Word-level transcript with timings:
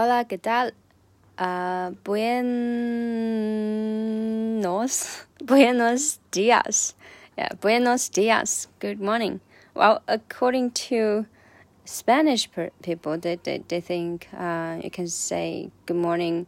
Hola, 0.00 0.26
¿qué 0.28 0.38
tal? 0.38 0.74
Uh, 1.40 1.90
buenos, 2.04 2.46
buenos 5.44 6.20
dias. 6.30 6.94
Yeah, 7.36 7.48
buenos 7.60 8.08
dias. 8.08 8.68
Good 8.78 9.00
morning. 9.00 9.40
Well, 9.74 10.02
according 10.06 10.70
to 10.88 11.26
Spanish 11.84 12.48
people, 12.80 13.18
they, 13.18 13.40
they, 13.42 13.64
they 13.66 13.80
think 13.80 14.28
uh, 14.32 14.78
you 14.84 14.88
can 14.88 15.08
say 15.08 15.72
good 15.86 15.96
morning 15.96 16.46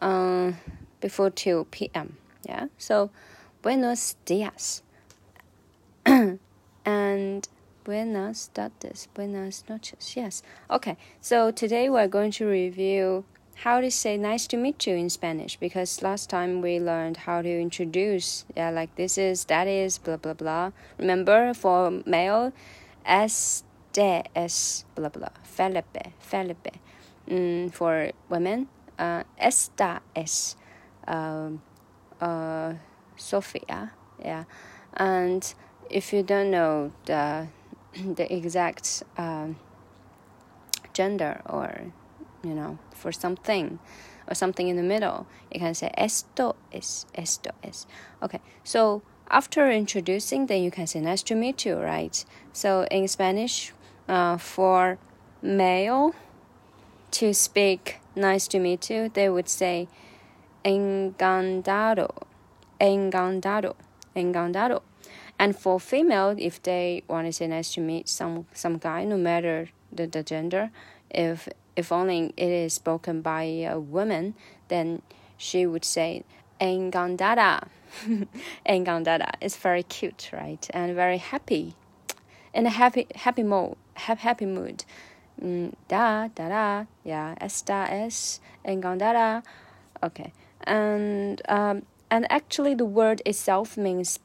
uh, 0.00 0.52
before 1.02 1.28
2 1.28 1.66
p.m. 1.70 2.16
Yeah, 2.48 2.68
so 2.78 3.10
buenos 3.60 4.16
dias. 4.24 4.82
and 6.06 6.38
Buenas 7.84 8.48
tardes, 8.54 9.08
buenas 9.12 9.62
noches. 9.68 10.16
Yes. 10.16 10.42
Okay. 10.70 10.96
So 11.20 11.50
today 11.50 11.90
we're 11.90 12.08
going 12.08 12.30
to 12.30 12.46
review 12.46 13.26
how 13.56 13.82
to 13.82 13.90
say 13.90 14.16
nice 14.16 14.46
to 14.46 14.56
meet 14.56 14.86
you 14.86 14.96
in 14.96 15.10
Spanish 15.10 15.58
because 15.58 16.00
last 16.00 16.30
time 16.30 16.62
we 16.62 16.80
learned 16.80 17.18
how 17.18 17.42
to 17.42 17.60
introduce, 17.60 18.46
yeah, 18.56 18.70
like 18.70 18.96
this 18.96 19.18
is, 19.18 19.44
that 19.46 19.68
is, 19.68 19.98
blah, 19.98 20.16
blah, 20.16 20.32
blah. 20.32 20.70
Remember 20.98 21.52
for 21.52 21.90
male, 22.06 22.54
este 23.04 23.64
es, 24.34 24.86
blah, 24.94 25.10
blah, 25.10 25.28
Felipe, 25.42 26.14
Felipe. 26.18 26.78
Mm, 27.28 27.70
for 27.70 28.12
women, 28.30 28.66
uh, 28.98 29.24
esta 29.38 30.00
es, 30.16 30.56
uh, 31.06 31.50
uh, 32.18 32.72
Sofia, 33.16 33.92
yeah. 34.18 34.44
And 34.94 35.54
if 35.90 36.14
you 36.14 36.22
don't 36.22 36.50
know 36.50 36.92
the 37.04 37.48
the 37.96 38.32
exact 38.32 39.02
um, 39.16 39.56
gender 40.92 41.40
or 41.46 41.92
you 42.42 42.54
know 42.54 42.78
for 42.92 43.12
something 43.12 43.78
or 44.28 44.34
something 44.34 44.68
in 44.68 44.76
the 44.76 44.82
middle 44.82 45.26
you 45.52 45.60
can 45.60 45.74
say 45.74 45.90
esto 45.96 46.56
es 46.72 47.06
esto 47.14 47.50
es. 47.62 47.86
Okay 48.22 48.40
so 48.62 49.02
after 49.28 49.70
introducing 49.70 50.46
then 50.46 50.62
you 50.62 50.70
can 50.70 50.86
say 50.86 51.00
nice 51.00 51.22
to 51.22 51.34
meet 51.34 51.64
you 51.64 51.76
right? 51.76 52.24
So 52.52 52.86
in 52.90 53.08
spanish 53.08 53.72
uh, 54.08 54.36
for 54.36 54.98
male 55.42 56.14
to 57.12 57.32
speak 57.32 58.00
nice 58.16 58.48
to 58.48 58.58
meet 58.58 58.90
you 58.90 59.10
they 59.12 59.28
would 59.28 59.48
say 59.48 59.88
encantado 60.64 62.10
encantado 62.80 63.74
encantado 64.16 64.82
and 65.44 65.54
for 65.54 65.78
female, 65.78 66.34
if 66.38 66.62
they 66.62 67.02
want 67.06 67.26
to 67.26 67.32
say 67.32 67.46
nice 67.46 67.74
to 67.74 67.80
meet 67.82 68.08
some 68.08 68.46
some 68.54 68.78
guy, 68.78 69.04
no 69.04 69.18
matter 69.18 69.68
the, 69.92 70.06
the 70.06 70.22
gender, 70.22 70.70
if 71.10 71.50
if 71.76 71.92
only 71.92 72.32
it 72.38 72.48
is 72.48 72.72
spoken 72.72 73.20
by 73.20 73.42
a 73.42 73.78
woman, 73.78 74.34
then 74.68 75.02
she 75.36 75.66
would 75.66 75.84
say 75.84 76.24
encantada. 76.58 77.68
encantada. 78.66 79.32
It's 79.42 79.58
very 79.58 79.82
cute, 79.82 80.30
right? 80.32 80.66
And 80.72 80.94
very 80.94 81.18
happy. 81.18 81.74
In 82.54 82.64
a 82.64 82.70
happy 82.70 83.06
happy 83.14 83.42
mode, 83.42 83.76
happy 83.96 84.22
happy 84.22 84.46
mood. 84.46 84.86
Mm, 85.42 85.74
da 85.88 86.28
da 86.28 86.48
da. 86.48 86.86
Yeah, 87.04 87.34
esta 87.38 87.86
es 87.90 88.40
encantada. 88.64 89.42
Okay. 90.02 90.32
And 90.62 91.42
um 91.50 91.82
and 92.10 92.24
actually 92.32 92.74
the 92.74 92.86
word 92.86 93.20
itself 93.26 93.76
means 93.76 94.18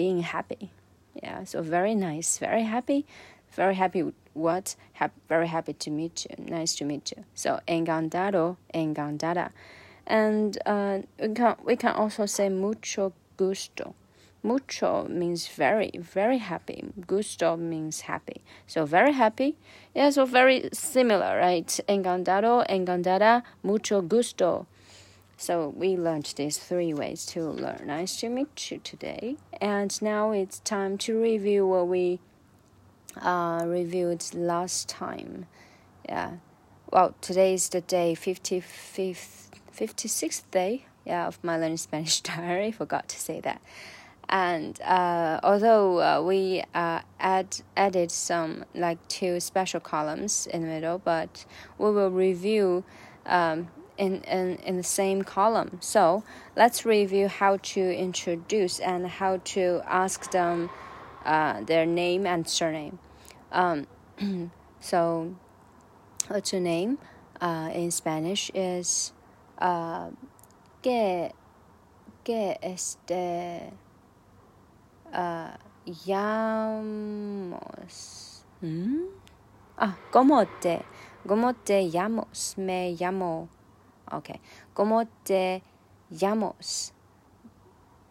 being 0.00 0.20
happy. 0.22 0.70
Yeah, 1.22 1.44
so 1.44 1.60
very 1.60 1.94
nice, 1.94 2.38
very 2.38 2.62
happy, 2.62 3.04
very 3.52 3.74
happy. 3.74 4.02
What? 4.32 4.76
Ha- 4.94 5.10
very 5.28 5.48
happy 5.48 5.74
to 5.84 5.90
meet 5.90 6.16
you. 6.24 6.34
Nice 6.58 6.72
to 6.76 6.84
meet 6.86 7.12
you. 7.12 7.24
So 7.34 7.60
encantado, 7.68 8.56
encantada, 8.72 9.50
and 10.06 10.56
uh, 10.64 11.00
we 11.20 11.34
can 11.34 11.56
we 11.68 11.76
can 11.76 11.94
also 12.02 12.24
say 12.24 12.48
mucho 12.48 13.12
gusto. 13.36 13.94
Mucho 14.42 15.06
means 15.10 15.48
very, 15.48 15.90
very 16.16 16.38
happy. 16.38 16.80
Gusto 17.06 17.58
means 17.58 17.96
happy. 18.12 18.40
So 18.66 18.86
very 18.86 19.12
happy. 19.12 19.50
Yeah, 19.94 20.08
so 20.16 20.24
very 20.24 20.70
similar, 20.72 21.36
right? 21.36 21.68
Encantado, 21.86 22.64
encantada, 22.66 23.42
mucho 23.62 24.00
gusto. 24.00 24.66
So 25.40 25.72
we 25.74 25.96
learned 25.96 26.34
these 26.36 26.58
three 26.58 26.92
ways 26.92 27.24
to 27.32 27.48
learn. 27.48 27.84
Nice 27.86 28.20
to 28.20 28.28
meet 28.28 28.70
you 28.70 28.78
today. 28.84 29.38
And 29.58 29.90
now 30.02 30.32
it's 30.32 30.58
time 30.58 30.98
to 30.98 31.18
review 31.18 31.66
what 31.66 31.88
we 31.88 32.20
uh, 33.18 33.62
reviewed 33.64 34.22
last 34.34 34.90
time. 34.90 35.46
Yeah. 36.06 36.32
Well, 36.92 37.14
today 37.22 37.54
is 37.54 37.70
the 37.70 37.80
day 37.80 38.14
55th, 38.14 39.48
56th 39.74 40.42
day 40.50 40.84
yeah, 41.06 41.26
of 41.26 41.42
my 41.42 41.56
learning 41.56 41.76
Spanish 41.88 42.20
diary. 42.20 42.70
Forgot 42.70 43.08
to 43.08 43.18
say 43.18 43.40
that. 43.40 43.62
And 44.28 44.78
uh, 44.82 45.40
although 45.42 46.02
uh, 46.02 46.22
we 46.22 46.64
uh, 46.74 47.00
add 47.18 47.62
added 47.78 48.10
some 48.10 48.66
like 48.74 48.98
two 49.08 49.40
special 49.40 49.80
columns 49.80 50.46
in 50.46 50.60
the 50.60 50.68
middle, 50.68 50.98
but 50.98 51.46
we 51.78 51.90
will 51.90 52.10
review 52.10 52.84
um, 53.24 53.68
in, 54.00 54.22
in, 54.22 54.56
in 54.64 54.76
the 54.78 54.82
same 54.82 55.22
column. 55.22 55.76
So 55.80 56.24
let's 56.56 56.86
review 56.86 57.28
how 57.28 57.58
to 57.58 57.80
introduce 57.94 58.80
and 58.80 59.06
how 59.06 59.36
to 59.52 59.82
ask 59.86 60.30
them 60.32 60.70
uh, 61.24 61.60
their 61.60 61.84
name 61.84 62.26
and 62.26 62.48
surname. 62.48 62.98
Um, 63.52 63.86
so, 64.80 65.36
what's 66.28 66.50
your 66.52 66.62
name? 66.62 66.96
Uh, 67.40 67.70
in 67.74 67.90
Spanish 67.90 68.50
is 68.54 69.12
uh, 69.58 70.08
que, 70.82 71.32
que 72.24 72.56
este 72.62 73.72
uh, 75.12 75.50
llamos. 76.06 77.50
¿Mm? 78.62 79.08
Ah, 79.76 79.96
¿cómo 80.10 80.46
te, 80.60 80.82
cómo 81.26 81.54
te 81.54 81.90
llamos? 81.90 82.56
Me 82.56 82.96
llamo. 82.98 83.48
Okay. 84.12 84.40
¿Cómo 84.74 85.06
te 85.24 85.62
llamas? 86.10 86.92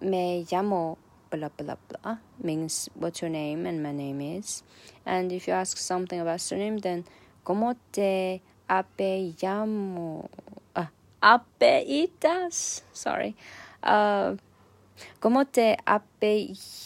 Me 0.00 0.44
llamo 0.50 0.98
blah 1.30 1.50
blah 1.50 1.76
blah 1.88 2.18
means 2.42 2.88
what's 2.94 3.20
your 3.20 3.30
name 3.30 3.66
and 3.66 3.82
my 3.82 3.92
name 3.92 4.20
is. 4.20 4.62
And 5.04 5.32
if 5.32 5.46
you 5.46 5.54
ask 5.54 5.76
something 5.76 6.20
about 6.20 6.40
surname, 6.40 6.78
then 6.78 7.04
¿Cómo 7.48 7.74
te 7.92 8.42
apellamo? 8.68 10.28
Uh, 10.76 10.84
apellidas? 11.22 12.84
Sorry. 12.92 13.34
Uh, 13.82 14.36
¿Cómo 15.18 15.46
te 15.46 15.78
apellidas? 15.86 16.76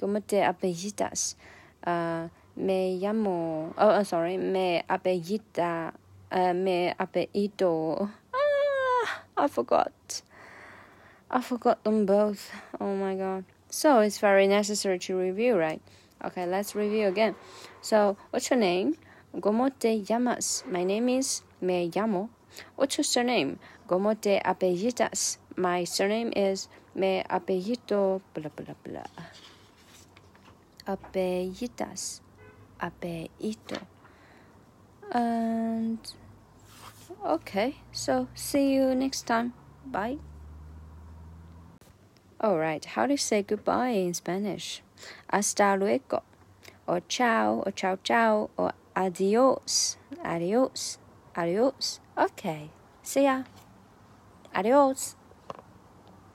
¿Cómo 0.00 0.20
te 0.20 0.42
apellidas? 0.42 1.36
Uh, 1.86 2.28
me 2.56 2.98
llamo. 2.98 3.72
Oh, 3.78 4.00
uh, 4.00 4.04
sorry. 4.04 4.36
Me 4.36 4.84
apellida 4.88 5.94
uh, 6.32 6.54
me 6.54 6.94
apellido. 6.98 8.10
Ah, 8.34 9.22
I 9.36 9.46
forgot. 9.46 10.22
I 11.30 11.40
forgot 11.40 11.84
them 11.84 12.06
both. 12.06 12.50
Oh 12.80 12.96
my 12.96 13.14
god. 13.14 13.44
So 13.68 14.00
it's 14.00 14.18
very 14.18 14.46
necessary 14.46 14.98
to 15.00 15.16
review, 15.16 15.56
right? 15.56 15.80
Okay, 16.24 16.46
let's 16.46 16.74
review 16.74 17.08
again. 17.08 17.34
So, 17.80 18.16
what's 18.30 18.50
your 18.50 18.58
name? 18.58 18.96
¿Cómo 19.34 19.70
te 19.76 20.02
llamas? 20.02 20.64
My 20.66 20.84
name 20.84 21.08
is 21.08 21.42
Me 21.60 21.90
llamo. 21.90 22.28
What's 22.76 22.98
your 22.98 23.04
surname? 23.04 23.58
¿Cómo 23.88 24.18
te 24.20 24.40
apellidas? 24.44 25.38
My 25.56 25.84
surname 25.84 26.32
is 26.36 26.68
Me 26.94 27.24
apellido 27.28 28.20
blah 28.34 28.50
blah 28.54 28.74
blah. 28.84 29.08
Apellidas. 30.86 32.20
Apellido. 32.78 33.80
And 35.10 35.98
Okay, 37.24 37.76
so 37.92 38.28
see 38.34 38.72
you 38.74 38.94
next 38.94 39.26
time. 39.26 39.52
Bye. 39.86 40.18
Alright, 42.42 42.84
how 42.84 43.06
do 43.06 43.12
you 43.12 43.18
say 43.18 43.42
goodbye 43.42 43.90
in 43.90 44.14
Spanish? 44.14 44.82
Hasta 45.30 45.76
luego, 45.78 46.22
or 46.86 47.00
ciao, 47.08 47.62
or 47.64 47.72
ciao 47.72 47.96
ciao, 48.02 48.50
or 48.56 48.72
adios, 48.96 49.96
adios, 50.24 50.98
adios. 51.36 52.00
Okay, 52.18 52.70
see 53.02 53.24
ya. 53.24 53.44
Adios. 54.54 55.16